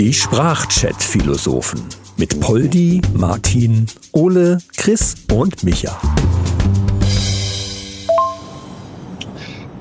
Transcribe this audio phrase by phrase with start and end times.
[0.00, 1.80] Die Sprachchat-Philosophen
[2.16, 5.96] mit Poldi, Martin, Ole, Chris und Micha.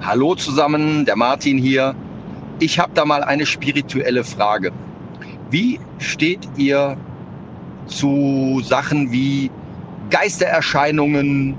[0.02, 1.96] Hallo zusammen, der Martin hier.
[2.60, 4.72] Ich habe da mal eine spirituelle Frage.
[5.50, 6.98] Wie steht ihr
[7.88, 9.50] zu Sachen wie
[10.12, 11.56] Geistererscheinungen,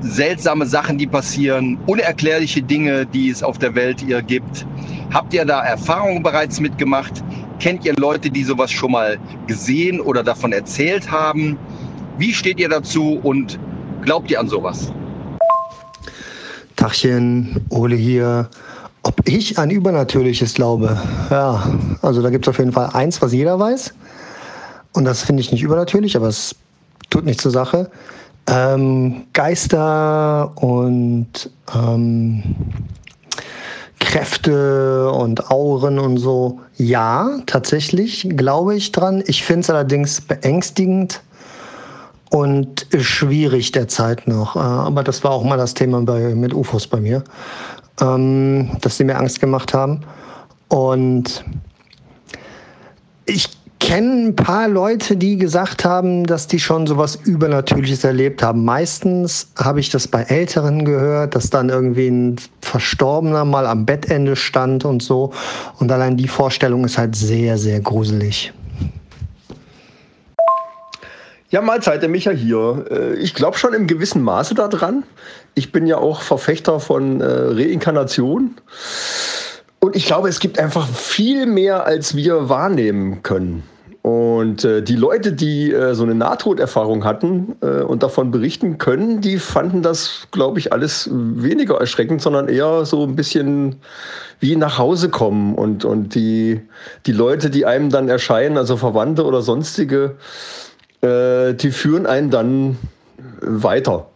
[0.00, 4.66] seltsame Sachen, die passieren, unerklärliche Dinge, die es auf der Welt ihr gibt?
[5.12, 7.24] Habt ihr da Erfahrungen bereits mitgemacht?
[7.60, 11.58] Kennt ihr Leute, die sowas schon mal gesehen oder davon erzählt haben?
[12.18, 13.58] Wie steht ihr dazu und
[14.02, 14.92] glaubt ihr an sowas?
[16.76, 18.48] Tachchen, Ole hier.
[19.02, 21.00] Ob ich an Übernatürliches glaube?
[21.30, 21.62] Ja,
[22.02, 23.94] also da gibt es auf jeden Fall eins, was jeder weiß.
[24.92, 26.54] Und das finde ich nicht übernatürlich, aber es
[27.08, 27.90] tut nichts zur Sache.
[28.46, 32.42] Ähm, Geister und ähm,
[34.08, 36.60] Kräfte und Auren und so.
[36.78, 39.22] Ja, tatsächlich glaube ich dran.
[39.26, 41.20] Ich finde es allerdings beängstigend
[42.30, 44.56] und schwierig derzeit noch.
[44.56, 47.22] Äh, aber das war auch mal das Thema bei, mit UFOs bei mir,
[48.00, 50.00] ähm, dass sie mir Angst gemacht haben.
[50.68, 51.44] Und
[53.26, 53.57] ich
[53.88, 58.62] kenne ein paar Leute, die gesagt haben, dass die schon sowas Übernatürliches erlebt haben.
[58.62, 64.36] Meistens habe ich das bei Älteren gehört, dass dann irgendwie ein Verstorbener mal am Bettende
[64.36, 65.32] stand und so.
[65.78, 68.52] Und allein die Vorstellung ist halt sehr, sehr gruselig.
[71.48, 72.84] Ja, Mahlzeit, der Micha hier.
[72.90, 75.02] Äh, ich glaube schon im gewissen Maße daran.
[75.54, 78.56] Ich bin ja auch Verfechter von äh, Reinkarnation.
[79.80, 83.62] Und ich glaube, es gibt einfach viel mehr, als wir wahrnehmen können.
[84.38, 89.20] Und äh, die Leute, die äh, so eine Nahtoderfahrung hatten äh, und davon berichten können,
[89.20, 93.80] die fanden das, glaube ich, alles weniger erschreckend, sondern eher so ein bisschen
[94.38, 95.56] wie nach Hause kommen.
[95.56, 96.60] Und, und die,
[97.04, 100.14] die Leute, die einem dann erscheinen, also Verwandte oder sonstige,
[101.00, 102.78] äh, die führen einen dann
[103.40, 104.08] weiter.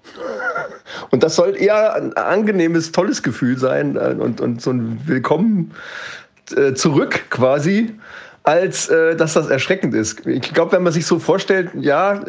[1.10, 5.72] Und das soll eher ein angenehmes, tolles Gefühl sein äh, und, und so ein Willkommen
[6.56, 7.98] äh, zurück quasi,
[8.44, 10.26] als äh, dass das erschreckend ist.
[10.26, 12.24] Ich glaube, wenn man sich so vorstellt, ja,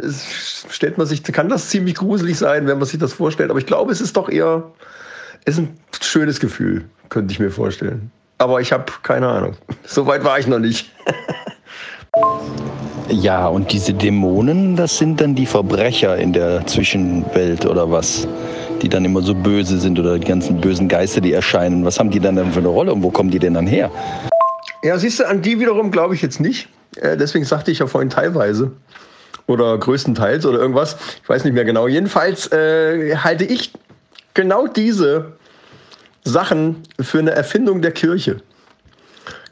[0.70, 3.50] stellt man sich, kann das ziemlich gruselig sein, wenn man sich das vorstellt.
[3.50, 4.64] Aber ich glaube, es ist doch eher,
[5.46, 8.12] es ist ein schönes Gefühl, könnte ich mir vorstellen.
[8.38, 9.56] Aber ich habe keine Ahnung.
[9.86, 10.92] So weit war ich noch nicht.
[13.10, 18.28] Ja, und diese Dämonen, das sind dann die Verbrecher in der Zwischenwelt oder was?
[18.82, 21.84] Die dann immer so böse sind oder die ganzen bösen Geister, die erscheinen.
[21.86, 23.92] Was haben die dann, dann für eine Rolle und wo kommen die denn dann her?
[24.84, 26.68] Ja, siehst du, an die wiederum glaube ich jetzt nicht.
[26.98, 28.72] Äh, deswegen sagte ich ja vorhin teilweise
[29.48, 30.98] oder größtenteils oder irgendwas.
[31.22, 31.88] Ich weiß nicht mehr genau.
[31.88, 33.72] Jedenfalls äh, halte ich
[34.34, 35.34] genau diese
[36.24, 38.38] Sachen für eine Erfindung der Kirche.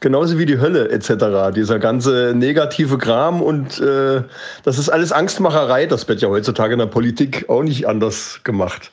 [0.01, 1.53] Genauso wie die Hölle etc.
[1.55, 4.23] Dieser ganze negative Kram und äh,
[4.63, 5.85] das ist alles Angstmacherei.
[5.85, 8.91] Das wird ja heutzutage in der Politik auch nicht anders gemacht.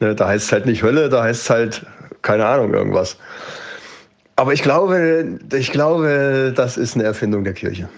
[0.00, 1.86] Ne, da heißt es halt nicht Hölle, da heißt es halt,
[2.22, 3.16] keine Ahnung, irgendwas.
[4.38, 7.88] Aber ich glaube, ich glaube, das ist eine Erfindung der Kirche.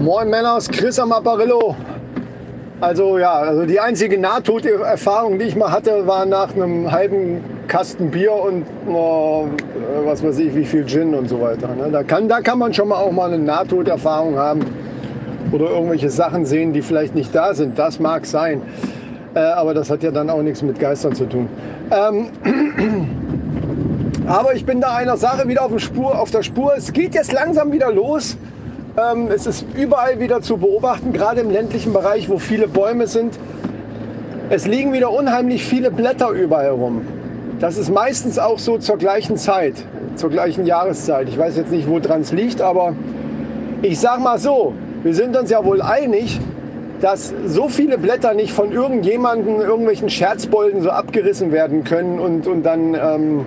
[0.00, 1.76] Moin Männer, Chris am Apparillo.
[2.80, 8.10] Also ja, also die einzige Nahtoderfahrung, die ich mal hatte, war nach einem halben Kasten
[8.10, 9.48] Bier und oh,
[10.06, 11.68] was weiß ich, wie viel Gin und so weiter.
[11.74, 11.90] Ne?
[11.92, 14.60] Da, kann, da kann man schon mal auch mal eine Nahtoderfahrung haben
[15.52, 17.78] oder irgendwelche Sachen sehen, die vielleicht nicht da sind.
[17.78, 18.62] Das mag sein.
[19.34, 21.50] Äh, aber das hat ja dann auch nichts mit Geistern zu tun.
[21.90, 22.30] Ähm,
[24.26, 26.74] aber ich bin da einer Sache wieder auf, Spur, auf der Spur.
[26.76, 28.36] Es geht jetzt langsam wieder los.
[28.98, 33.38] Ähm, es ist überall wieder zu beobachten, gerade im ländlichen Bereich, wo viele Bäume sind.
[34.50, 37.02] Es liegen wieder unheimlich viele Blätter überall rum.
[37.60, 39.74] Das ist meistens auch so zur gleichen Zeit,
[40.16, 41.28] zur gleichen Jahreszeit.
[41.28, 42.94] Ich weiß jetzt nicht, woran es liegt, aber
[43.82, 44.72] ich sag mal so,
[45.02, 46.40] wir sind uns ja wohl einig,
[47.00, 52.62] dass so viele Blätter nicht von irgendjemandem, irgendwelchen Scherzbolden so abgerissen werden können und, und
[52.62, 53.46] dann ähm,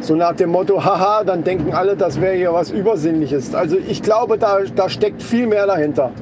[0.00, 3.54] so nach dem Motto, haha, dann denken alle, das wäre hier was Übersinnliches.
[3.54, 6.12] Also ich glaube, da, da steckt viel mehr dahinter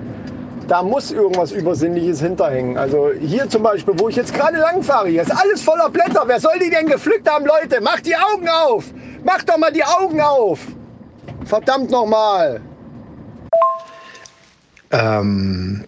[0.68, 2.76] da muss irgendwas Übersinnliches hinterhängen.
[2.76, 6.24] Also hier zum Beispiel, wo ich jetzt gerade lang fahre, hier ist alles voller Blätter.
[6.26, 7.80] Wer soll die denn gepflückt haben, Leute?
[7.80, 8.84] Macht die Augen auf!
[9.24, 10.60] Macht doch mal die Augen auf!
[11.44, 12.60] Verdammt nochmal!
[14.90, 15.84] Ähm,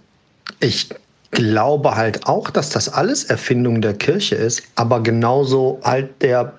[0.61, 0.89] ich
[1.31, 6.53] glaube halt auch, dass das alles Erfindung der Kirche ist, aber genauso halt der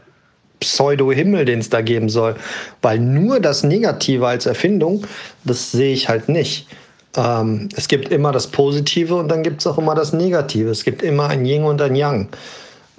[0.59, 2.35] Pseudo-Himmel, den es da geben soll.
[2.81, 5.05] Weil nur das Negative als Erfindung,
[5.43, 6.67] das sehe ich halt nicht.
[7.17, 10.69] Ähm, es gibt immer das Positive und dann gibt es auch immer das Negative.
[10.69, 12.29] Es gibt immer ein Yin und ein Yang.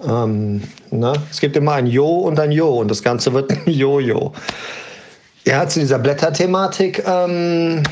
[0.06, 1.12] Ähm, ne?
[1.30, 4.32] Es gibt immer ein Jo und ein Jo und das Ganze wird ein Jojo.
[5.46, 7.82] Ja, zu dieser Blätterthematik, ähm,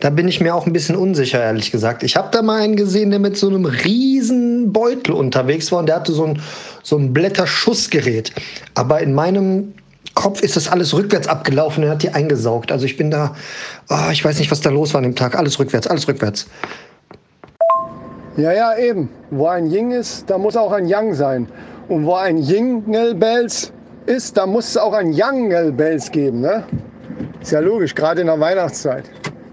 [0.00, 2.02] da bin ich mir auch ein bisschen unsicher, ehrlich gesagt.
[2.02, 5.86] Ich habe da mal einen gesehen, der mit so einem riesen Beutel unterwegs war und
[5.86, 6.42] der hatte so ein,
[6.82, 8.32] so ein Blätterschussgerät.
[8.74, 9.74] Aber in meinem
[10.14, 12.72] Kopf ist das alles rückwärts abgelaufen und er hat die eingesaugt.
[12.72, 13.34] Also ich bin da,
[13.88, 15.36] oh, ich weiß nicht, was da los war an dem Tag.
[15.36, 16.46] Alles rückwärts, alles rückwärts.
[18.36, 19.08] Ja, ja, eben.
[19.30, 21.48] Wo ein Ying ist, da muss auch ein Yang sein.
[21.88, 23.72] Und wo ein Jingle Bells
[24.06, 26.40] ist, da muss es auch ein Jangle Bells geben.
[26.40, 26.64] Ne?
[27.40, 29.04] Ist ja logisch, gerade in der Weihnachtszeit.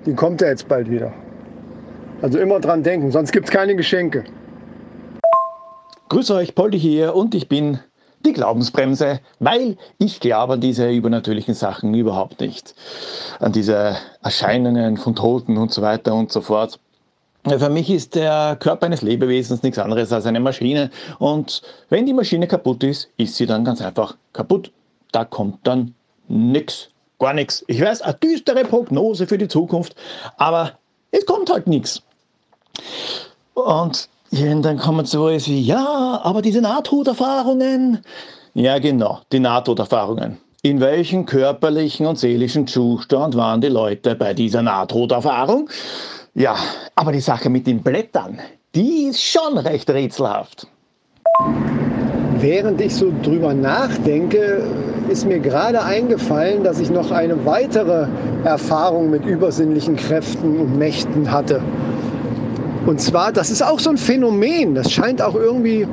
[0.06, 1.12] Die kommt ja jetzt bald wieder.
[2.22, 4.24] Also immer dran denken, sonst gibt es keine Geschenke.
[6.16, 7.82] Grüß euch, Poldi hier und ich bin
[8.26, 12.74] die Glaubensbremse, weil ich glaube an diese übernatürlichen Sachen überhaupt nicht.
[13.40, 16.80] An diese Erscheinungen von Toten und so weiter und so fort.
[17.44, 20.90] Für mich ist der Körper eines Lebewesens nichts anderes als eine Maschine.
[21.20, 24.72] Und wenn die Maschine kaputt ist, ist sie dann ganz einfach kaputt.
[25.12, 25.96] Da kommt dann
[26.30, 27.66] nichts, gar nichts.
[27.68, 29.98] Ich weiß, eine düstere Prognose für die Zukunft,
[30.38, 30.80] aber
[31.12, 32.02] es kommt halt nichts.
[33.54, 38.00] Und dann kommen so was wie, ja, aber diese Nahtoderfahrungen.
[38.54, 40.38] Ja, genau, die Nahtoderfahrungen.
[40.62, 45.70] In welchem körperlichen und seelischen Zustand waren die Leute bei dieser Nahtoderfahrung?
[46.34, 46.56] Ja,
[46.96, 48.40] aber die Sache mit den Blättern,
[48.74, 50.68] die ist schon recht rätselhaft.
[52.40, 54.68] Während ich so drüber nachdenke,
[55.08, 58.08] ist mir gerade eingefallen, dass ich noch eine weitere
[58.44, 61.62] Erfahrung mit übersinnlichen Kräften und Mächten hatte.
[62.86, 65.88] Und zwar, das ist auch so ein Phänomen, das scheint auch irgendwie,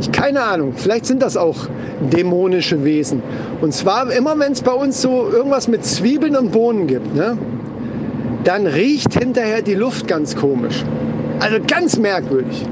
[0.00, 1.68] ich keine Ahnung, vielleicht sind das auch
[2.12, 3.22] dämonische Wesen.
[3.60, 7.36] Und zwar immer, wenn es bei uns so irgendwas mit Zwiebeln und Bohnen gibt, ne?
[8.44, 10.84] dann riecht hinterher die Luft ganz komisch.
[11.40, 12.66] Also ganz merkwürdig.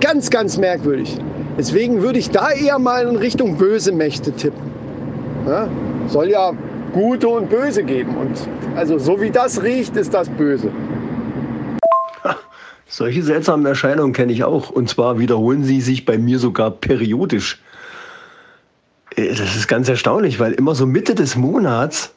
[0.00, 1.18] Ganz, ganz merkwürdig.
[1.58, 4.62] Deswegen würde ich da eher mal in Richtung böse Mächte tippen.
[5.46, 5.68] Ja?
[6.08, 6.52] Soll ja
[6.92, 8.16] gute und böse geben.
[8.16, 8.36] Und
[8.76, 10.70] also so wie das riecht, ist das böse.
[12.92, 14.68] Solche seltsamen Erscheinungen kenne ich auch.
[14.68, 17.62] Und zwar wiederholen sie sich bei mir sogar periodisch.
[19.14, 22.12] Äh, das ist ganz erstaunlich, weil immer so Mitte des Monats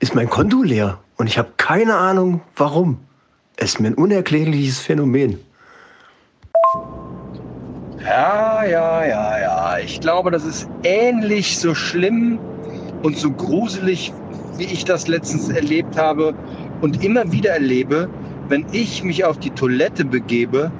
[0.00, 0.98] ist mein Konto leer.
[1.18, 2.98] Und ich habe keine Ahnung, warum.
[3.56, 5.38] Es ist mir ein unerklärliches Phänomen.
[8.02, 9.76] Ja, ja, ja, ja.
[9.84, 12.40] Ich glaube, das ist ähnlich so schlimm
[13.02, 14.14] und so gruselig,
[14.56, 16.32] wie ich das letztens erlebt habe
[16.80, 18.08] und immer wieder erlebe,
[18.48, 20.70] wenn ich mich auf die Toilette begebe,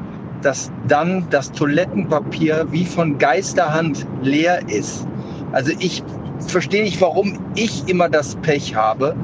[0.43, 5.06] dass dann das Toilettenpapier wie von Geisterhand leer ist.
[5.53, 6.03] Also ich
[6.47, 9.17] verstehe nicht, warum ich immer das Pech habe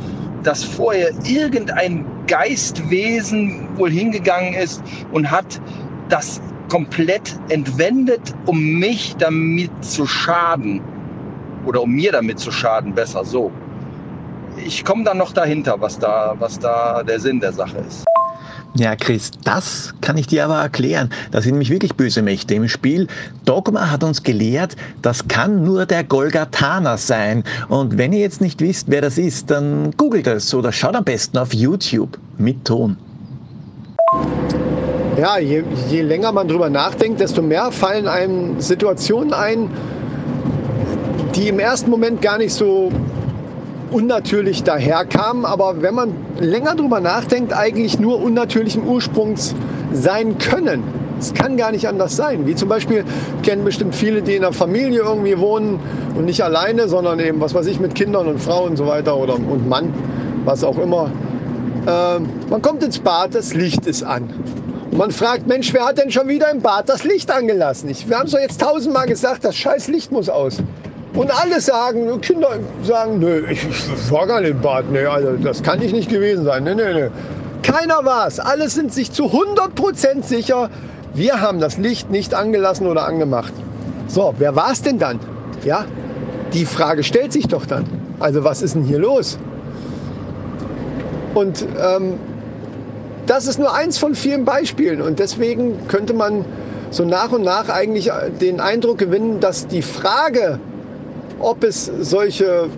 [0.44, 4.82] dass vorher irgendein Geistwesen wohl hingegangen ist
[5.12, 5.61] und hat
[6.08, 10.81] das komplett entwendet, um mich damit zu schaden.
[11.67, 13.50] Oder um mir damit zu schaden, besser so.
[14.64, 18.05] Ich komme dann noch dahinter, was da, was da der Sinn der Sache ist.
[18.76, 21.08] Ja, Chris, das kann ich dir aber erklären.
[21.31, 23.06] Da sind nämlich wirklich böse Mächte im Spiel.
[23.44, 27.44] Dogma hat uns gelehrt, das kann nur der Golgathaner sein.
[27.69, 31.04] Und wenn ihr jetzt nicht wisst, wer das ist, dann googelt es oder schaut am
[31.04, 32.96] besten auf YouTube mit Ton.
[35.16, 39.70] Ja, je, je länger man drüber nachdenkt, desto mehr fallen einem Situationen ein,
[41.36, 42.91] die im ersten Moment gar nicht so
[43.91, 49.55] unnatürlich daherkamen, aber wenn man länger drüber nachdenkt, eigentlich nur unnatürlichen Ursprungs
[49.93, 50.82] sein können.
[51.19, 52.46] Es kann gar nicht anders sein.
[52.46, 53.05] Wie zum Beispiel
[53.43, 55.79] kennen bestimmt viele, die in einer Familie irgendwie wohnen
[56.17, 59.17] und nicht alleine, sondern eben, was weiß ich, mit Kindern und Frauen und so weiter
[59.17, 59.94] oder und Mann,
[60.44, 61.10] was auch immer.
[61.86, 64.29] Äh, man kommt ins Bad, das Licht ist an.
[64.91, 67.88] Und man fragt, Mensch, wer hat denn schon wieder im Bad das Licht angelassen?
[67.88, 70.58] Ich, wir haben es doch jetzt tausendmal gesagt, das scheiß Licht muss aus.
[71.14, 75.32] Und alle sagen, Kinder sagen, nö, ich, ich war gar nicht im Bad, nee, also
[75.36, 77.08] das kann ich nicht gewesen sein, nee, nee, nee.
[77.62, 78.40] Keiner war es.
[78.40, 80.70] Alle sind sich zu 100% sicher,
[81.14, 83.52] wir haben das Licht nicht angelassen oder angemacht.
[84.08, 85.20] So, wer war es denn dann?
[85.64, 85.84] Ja,
[86.52, 87.86] die Frage stellt sich doch dann.
[88.18, 89.38] Also was ist denn hier los?
[91.34, 92.14] Und ähm,
[93.26, 95.00] das ist nur eins von vielen Beispielen.
[95.00, 96.44] Und deswegen könnte man
[96.90, 100.58] so nach und nach eigentlich den Eindruck gewinnen, dass die Frage,
[101.41, 102.69] ob es solche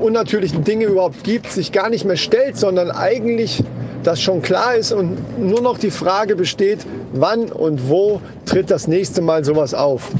[0.00, 3.62] unnatürlichen Dinge überhaupt gibt, sich gar nicht mehr stellt, sondern eigentlich
[4.02, 8.88] das schon klar ist und nur noch die Frage besteht, wann und wo tritt das
[8.88, 10.10] nächste Mal sowas auf.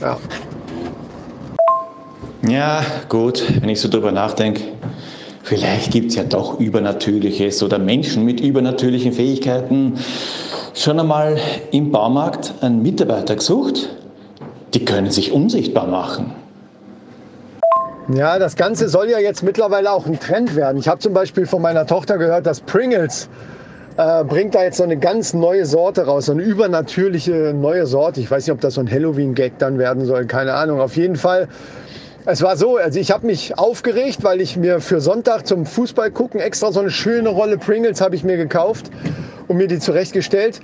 [0.00, 0.18] Ja.
[2.48, 4.62] Ja, gut, wenn ich so drüber nachdenke,
[5.42, 9.94] vielleicht gibt es ja doch Übernatürliches oder Menschen mit übernatürlichen Fähigkeiten.
[10.74, 11.38] Schon einmal
[11.72, 13.95] im Baumarkt einen Mitarbeiter gesucht?
[14.74, 16.32] Die können sich unsichtbar machen.
[18.14, 20.78] Ja, das Ganze soll ja jetzt mittlerweile auch ein Trend werden.
[20.78, 23.28] Ich habe zum Beispiel von meiner Tochter gehört, dass Pringles
[23.96, 28.20] äh, bringt da jetzt so eine ganz neue Sorte raus, so eine übernatürliche neue Sorte.
[28.20, 30.80] Ich weiß nicht, ob das so ein Halloween-Gag dann werden soll, keine Ahnung.
[30.80, 31.48] Auf jeden Fall,
[32.26, 36.10] es war so, also ich habe mich aufgeregt, weil ich mir für Sonntag zum Fußball
[36.12, 38.90] gucken extra so eine schöne Rolle Pringles habe ich mir gekauft
[39.48, 40.60] und mir die zurechtgestellt.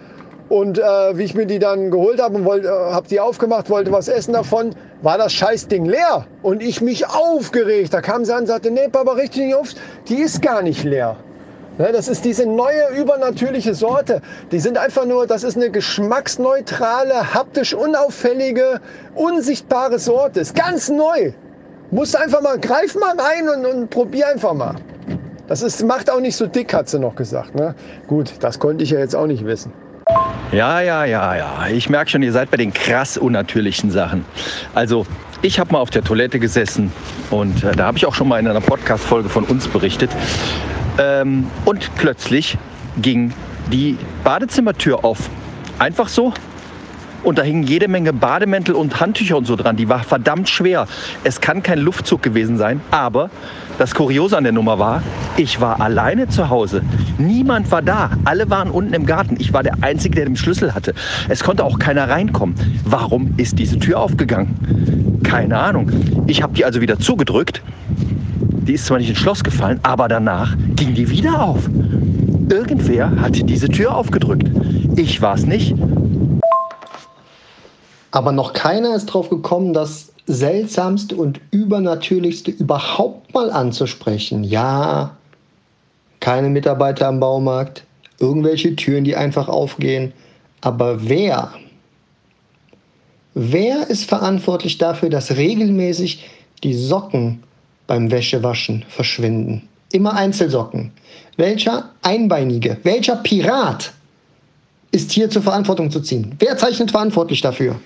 [0.52, 0.82] Und äh,
[1.16, 4.08] wie ich mir die dann geholt habe und wollte, äh, habe die aufgemacht, wollte was
[4.08, 6.26] essen davon, war das Scheißding leer.
[6.42, 7.94] Und ich mich aufgeregt.
[7.94, 9.70] Da kam sie an und sagte, nee, Papa, richtig nicht auf,
[10.10, 11.16] die ist gar nicht leer.
[11.78, 14.20] Ne, das ist diese neue übernatürliche Sorte.
[14.50, 18.82] Die sind einfach nur, das ist eine geschmacksneutrale, haptisch unauffällige,
[19.14, 20.40] unsichtbare Sorte.
[20.40, 21.32] Ist ganz neu.
[21.90, 24.74] Musst einfach mal, greif mal rein und, und probier einfach mal.
[25.48, 27.54] Das ist, macht auch nicht so dick, hat sie noch gesagt.
[27.54, 27.74] Ne?
[28.06, 29.72] Gut, das konnte ich ja jetzt auch nicht wissen.
[30.52, 31.66] Ja, ja, ja, ja.
[31.68, 34.24] Ich merke schon, ihr seid bei den krass unnatürlichen Sachen.
[34.74, 35.06] Also,
[35.40, 36.92] ich habe mal auf der Toilette gesessen
[37.30, 40.10] und äh, da habe ich auch schon mal in einer Podcast-Folge von uns berichtet.
[40.98, 42.58] Ähm, und plötzlich
[42.98, 43.32] ging
[43.72, 45.30] die Badezimmertür auf.
[45.78, 46.34] Einfach so.
[47.22, 49.76] Und da hingen jede Menge Bademäntel und Handtücher und so dran.
[49.76, 50.86] Die war verdammt schwer.
[51.24, 52.80] Es kann kein Luftzug gewesen sein.
[52.90, 53.30] Aber
[53.78, 55.02] das Kuriose an der Nummer war,
[55.36, 56.82] ich war alleine zu Hause.
[57.18, 58.10] Niemand war da.
[58.24, 59.36] Alle waren unten im Garten.
[59.38, 60.94] Ich war der Einzige, der den Schlüssel hatte.
[61.28, 62.54] Es konnte auch keiner reinkommen.
[62.84, 65.20] Warum ist diese Tür aufgegangen?
[65.22, 65.90] Keine Ahnung.
[66.26, 67.62] Ich habe die also wieder zugedrückt.
[68.66, 71.68] Die ist zwar nicht ins Schloss gefallen, aber danach ging die wieder auf.
[72.50, 74.48] Irgendwer hat diese Tür aufgedrückt.
[74.96, 75.74] Ich war es nicht.
[78.12, 84.44] Aber noch keiner ist drauf gekommen, das Seltsamste und Übernatürlichste überhaupt mal anzusprechen.
[84.44, 85.16] Ja,
[86.20, 87.84] keine Mitarbeiter am Baumarkt,
[88.20, 90.12] irgendwelche Türen, die einfach aufgehen.
[90.60, 91.52] Aber wer?
[93.34, 96.24] Wer ist verantwortlich dafür, dass regelmäßig
[96.62, 97.42] die Socken
[97.86, 99.68] beim Wäschewaschen verschwinden?
[99.90, 100.92] Immer Einzelsocken.
[101.38, 103.92] Welcher Einbeinige, welcher Pirat
[104.92, 106.36] ist hier zur Verantwortung zu ziehen?
[106.38, 107.80] Wer zeichnet verantwortlich dafür?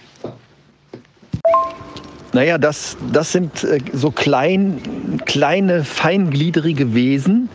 [2.37, 4.79] Naja, das, das sind äh, so klein,
[5.25, 7.49] kleine, feingliedrige Wesen,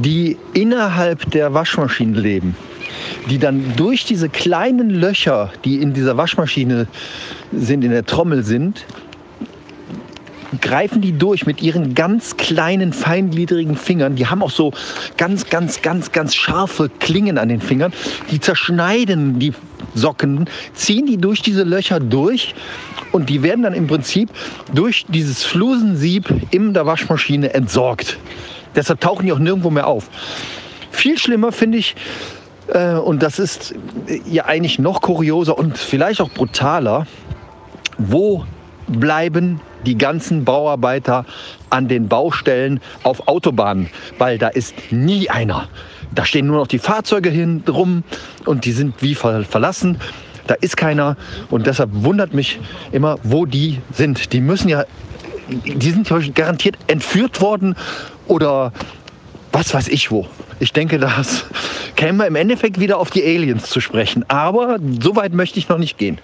[0.00, 2.54] die innerhalb der Waschmaschine leben.
[3.28, 6.86] Die dann durch diese kleinen Löcher, die in dieser Waschmaschine
[7.50, 8.86] sind, in der Trommel sind,
[10.60, 14.16] greifen die durch mit ihren ganz kleinen, feingliedrigen Fingern.
[14.16, 14.72] Die haben auch so
[15.16, 17.92] ganz, ganz, ganz, ganz scharfe Klingen an den Fingern.
[18.30, 19.52] Die zerschneiden die
[19.94, 22.54] Socken, ziehen die durch diese Löcher durch
[23.12, 24.30] und die werden dann im Prinzip
[24.74, 28.18] durch dieses Flusensieb in der Waschmaschine entsorgt.
[28.74, 30.08] Deshalb tauchen die auch nirgendwo mehr auf.
[30.90, 31.94] Viel schlimmer finde ich,
[32.68, 33.74] äh, und das ist
[34.26, 37.06] ja eigentlich noch kurioser und vielleicht auch brutaler,
[37.98, 38.44] wo
[38.88, 41.24] bleiben die ganzen Bauarbeiter
[41.70, 43.88] an den Baustellen auf Autobahnen,
[44.18, 45.68] weil da ist nie einer.
[46.14, 48.02] Da stehen nur noch die Fahrzeuge hin drum
[48.44, 49.98] und die sind wie verlassen.
[50.46, 51.16] Da ist keiner
[51.50, 52.60] und deshalb wundert mich
[52.92, 54.32] immer, wo die sind.
[54.32, 54.84] Die müssen ja,
[55.48, 57.74] die sind garantiert entführt worden
[58.28, 58.72] oder
[59.52, 60.26] was weiß ich wo.
[60.58, 61.46] Ich denke, das
[61.96, 64.24] käme im Endeffekt wieder auf die Aliens zu sprechen.
[64.28, 66.18] Aber so weit möchte ich noch nicht gehen.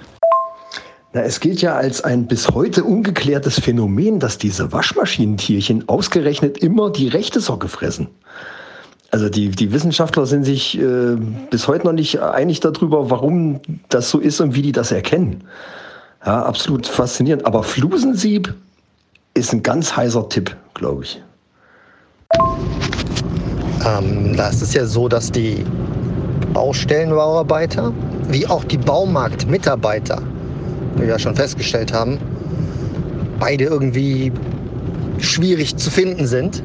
[1.15, 6.91] Na, es gilt ja als ein bis heute ungeklärtes Phänomen, dass diese Waschmaschinentierchen ausgerechnet immer
[6.91, 8.09] die rechte Socke fressen.
[9.11, 11.17] Also die, die Wissenschaftler sind sich äh,
[11.51, 15.45] bis heute noch nicht einig darüber, warum das so ist und wie die das erkennen.
[16.25, 17.45] Ja, absolut faszinierend.
[17.45, 18.55] Aber Flusensieb
[19.35, 21.23] ist ein ganz heißer Tipp, glaube ich.
[23.85, 25.63] Ähm, da ist es ja so, dass die
[26.55, 27.93] Baustellenbauarbeiter
[28.29, 30.23] wie auch die Baumarktmitarbeiter,
[30.97, 32.19] wir ja schon festgestellt haben,
[33.39, 34.33] beide irgendwie
[35.19, 36.63] schwierig zu finden sind.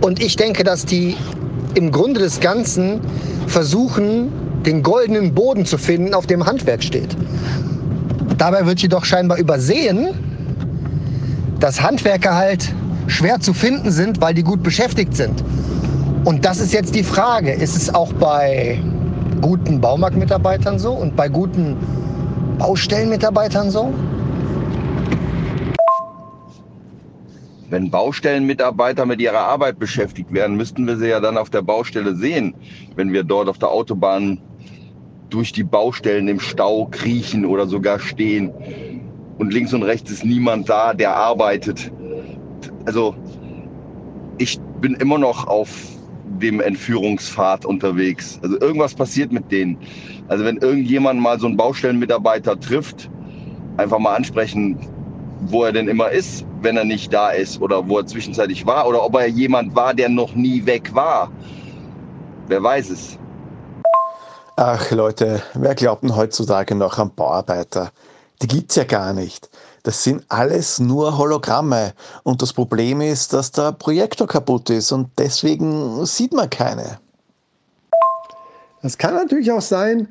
[0.00, 1.16] Und ich denke, dass die
[1.74, 3.00] im Grunde des Ganzen
[3.46, 4.32] versuchen,
[4.66, 7.16] den goldenen Boden zu finden, auf dem Handwerk steht.
[8.38, 10.08] Dabei wird jedoch scheinbar übersehen,
[11.60, 12.72] dass Handwerker halt
[13.06, 15.42] schwer zu finden sind, weil die gut beschäftigt sind.
[16.24, 18.80] Und das ist jetzt die Frage, ist es auch bei
[19.40, 21.76] guten Baumarktmitarbeitern so und bei guten
[22.62, 23.92] Baustellenmitarbeitern so?
[27.70, 32.14] Wenn Baustellenmitarbeiter mit ihrer Arbeit beschäftigt werden, müssten wir sie ja dann auf der Baustelle
[32.14, 32.54] sehen,
[32.94, 34.38] wenn wir dort auf der Autobahn
[35.28, 38.52] durch die Baustellen im Stau kriechen oder sogar stehen.
[39.38, 41.90] Und links und rechts ist niemand da, der arbeitet.
[42.84, 43.16] Also
[44.38, 45.68] ich bin immer noch auf
[46.42, 48.38] dem Entführungspfad unterwegs.
[48.42, 49.78] Also irgendwas passiert mit denen.
[50.28, 53.10] Also wenn irgendjemand mal so einen Baustellenmitarbeiter trifft,
[53.76, 54.78] einfach mal ansprechen,
[55.46, 58.86] wo er denn immer ist, wenn er nicht da ist oder wo er zwischenzeitlich war
[58.86, 61.30] oder ob er jemand war, der noch nie weg war.
[62.48, 63.18] Wer weiß es.
[64.56, 67.90] Ach Leute, wer glaubt denn heutzutage noch an Bauarbeiter?
[68.42, 69.48] Die gibt's ja gar nicht.
[69.82, 71.94] Das sind alles nur Hologramme.
[72.22, 77.00] Und das Problem ist, dass der Projektor kaputt ist und deswegen sieht man keine.
[78.82, 80.08] Das kann natürlich auch sein,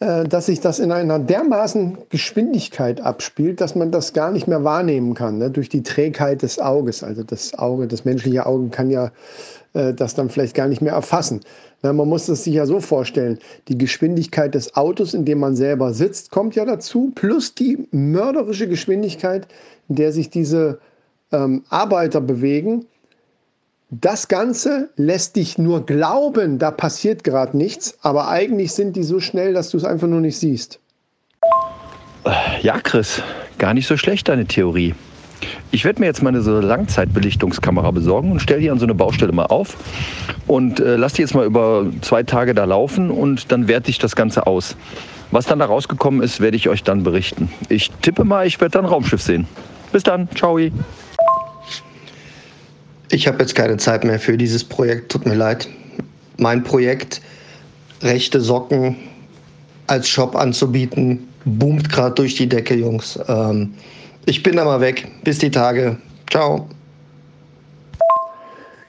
[0.00, 5.12] dass sich das in einer dermaßen Geschwindigkeit abspielt, dass man das gar nicht mehr wahrnehmen
[5.12, 5.50] kann, ne?
[5.50, 7.04] durch die Trägheit des Auges.
[7.04, 9.12] Also das Auge, das menschliche Auge kann ja
[9.74, 11.40] äh, das dann vielleicht gar nicht mehr erfassen.
[11.82, 13.38] Na, man muss es sich ja so vorstellen,
[13.68, 18.68] die Geschwindigkeit des Autos, in dem man selber sitzt, kommt ja dazu, plus die mörderische
[18.68, 19.46] Geschwindigkeit,
[19.88, 20.78] in der sich diese
[21.32, 22.86] ähm, Arbeiter bewegen.
[23.92, 29.18] Das Ganze lässt dich nur glauben, da passiert gerade nichts, aber eigentlich sind die so
[29.18, 30.78] schnell, dass du es einfach nur nicht siehst.
[32.62, 33.20] Ja, Chris,
[33.58, 34.94] gar nicht so schlecht deine Theorie.
[35.72, 38.94] Ich werde mir jetzt mal eine so Langzeitbelichtungskamera besorgen und stelle die an so eine
[38.94, 39.76] Baustelle mal auf
[40.46, 43.98] und äh, lasse die jetzt mal über zwei Tage da laufen und dann werte ich
[43.98, 44.76] das Ganze aus.
[45.32, 47.50] Was dann da rausgekommen ist, werde ich euch dann berichten.
[47.68, 49.48] Ich tippe mal, ich werde dann Raumschiff sehen.
[49.90, 50.58] Bis dann, ciao.
[53.12, 55.68] Ich habe jetzt keine Zeit mehr für dieses Projekt, tut mir leid.
[56.38, 57.20] Mein Projekt,
[58.02, 58.94] rechte Socken
[59.88, 63.18] als Shop anzubieten, boomt gerade durch die Decke, Jungs.
[63.26, 63.74] Ähm,
[64.26, 65.08] ich bin da mal weg.
[65.24, 65.96] Bis die Tage.
[66.30, 66.68] Ciao.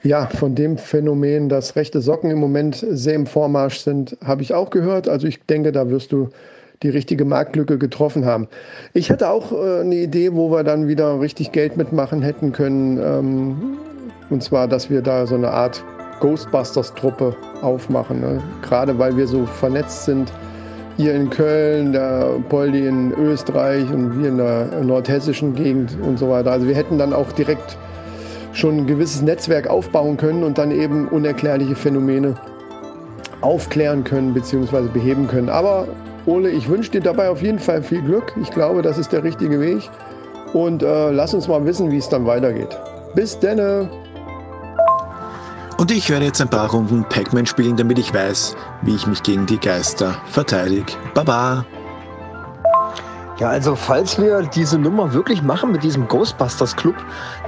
[0.04, 4.54] Ja, von dem Phänomen, dass rechte Socken im Moment sehr im Vormarsch sind, habe ich
[4.54, 5.08] auch gehört.
[5.08, 6.28] Also ich denke, da wirst du
[6.84, 8.46] die richtige Marktlücke getroffen haben.
[8.94, 12.98] Ich hatte auch äh, eine Idee, wo wir dann wieder richtig Geld mitmachen hätten können.
[12.98, 13.78] Ähm,
[14.32, 15.84] und zwar, dass wir da so eine Art
[16.20, 18.20] Ghostbusters-Truppe aufmachen.
[18.20, 18.42] Ne?
[18.62, 20.32] Gerade weil wir so vernetzt sind
[20.98, 26.28] ihr in Köln, der Poldi in Österreich und wir in der nordhessischen Gegend und so
[26.28, 26.52] weiter.
[26.52, 27.76] Also wir hätten dann auch direkt
[28.52, 32.34] schon ein gewisses Netzwerk aufbauen können und dann eben unerklärliche Phänomene
[33.40, 34.88] aufklären können bzw.
[34.92, 35.48] beheben können.
[35.48, 35.88] Aber
[36.26, 38.34] Ole, ich wünsche dir dabei auf jeden Fall viel Glück.
[38.40, 39.90] Ich glaube, das ist der richtige Weg.
[40.52, 42.78] Und äh, lass uns mal wissen, wie es dann weitergeht.
[43.14, 43.88] Bis denne!
[45.82, 49.20] Und ich werde jetzt ein paar Runden Pac-Man spielen, damit ich weiß, wie ich mich
[49.24, 50.92] gegen die Geister verteidige.
[51.12, 51.66] Baba!
[53.40, 56.94] Ja, also falls wir diese Nummer wirklich machen mit diesem Ghostbusters Club,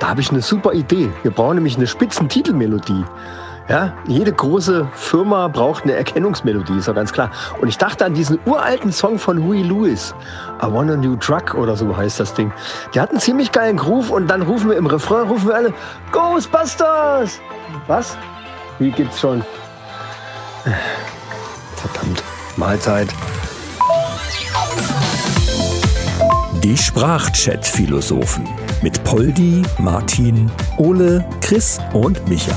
[0.01, 1.13] da habe ich eine super Idee.
[1.23, 3.05] Wir brauchen nämlich eine Spitzentitelmelodie.
[3.69, 7.31] Ja, jede große Firma braucht eine Erkennungsmelodie, ist ja ganz klar.
[7.63, 10.15] Und ich dachte an diesen uralten Song von Huey Lewis.
[10.63, 12.53] I want a new drug oder so heißt das Ding.
[12.95, 15.73] Der hat einen ziemlich geilen Groove und dann rufen wir im Refrain, rufen wir alle
[16.13, 17.41] Ghostbusters!
[17.87, 18.19] Was?
[18.79, 19.43] Wie gibt's schon?
[21.77, 22.23] Verdammt.
[22.57, 23.09] Mahlzeit.
[26.63, 28.47] Die Sprachchat-Philosophen
[28.83, 32.57] mit Poldi, Martin, Ole, Chris und Micha.